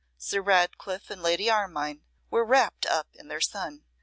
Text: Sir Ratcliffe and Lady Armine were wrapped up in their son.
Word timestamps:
Sir 0.17 0.41
Ratcliffe 0.41 1.11
and 1.11 1.21
Lady 1.21 1.47
Armine 1.47 2.01
were 2.31 2.43
wrapped 2.43 2.87
up 2.87 3.09
in 3.13 3.27
their 3.27 3.39
son. 3.39 3.83